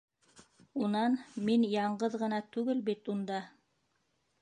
[0.85, 1.17] Унан
[1.51, 3.43] мин яңғыҙ ғына түгел бит унда.